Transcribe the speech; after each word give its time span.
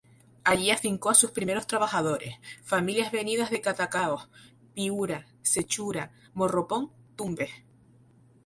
Allí 0.43 0.71
afincó 0.71 1.11
a 1.11 1.13
sus 1.13 1.29
primeros 1.29 1.67
trabajadores; 1.67 2.37
familias 2.63 3.11
venidas 3.11 3.51
de 3.51 3.61
Catacaos, 3.61 4.29
Piura, 4.73 5.27
Sechura, 5.43 6.11
Morropón, 6.33 6.91
Tumbes. 7.15 7.51